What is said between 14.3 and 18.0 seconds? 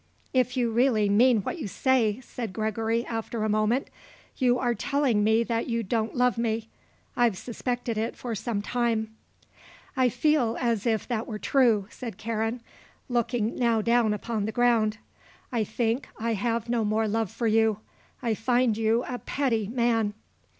the ground. "I think I have no more love for you.